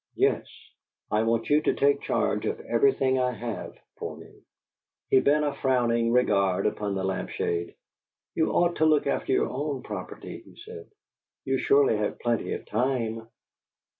"Yes. 0.15 0.47
I 1.11 1.21
want 1.21 1.51
you 1.51 1.61
to 1.61 1.75
take 1.75 2.01
charge 2.01 2.47
of 2.47 2.59
everything 2.61 3.19
I 3.19 3.33
have 3.33 3.75
for 3.97 4.17
me." 4.17 4.33
He 5.11 5.19
bent 5.19 5.45
a 5.45 5.53
frowning 5.53 6.11
regard 6.11 6.65
upon 6.65 6.95
the 6.95 7.03
lamp 7.03 7.29
shade. 7.29 7.75
"You 8.33 8.51
ought 8.51 8.77
to 8.77 8.85
look 8.87 9.05
after 9.05 9.31
your 9.31 9.49
own 9.51 9.83
property," 9.83 10.39
he 10.43 10.55
said. 10.65 10.87
"You 11.45 11.59
surely 11.59 11.97
have 11.97 12.17
plenty 12.17 12.53
of 12.53 12.65
time." 12.65 13.27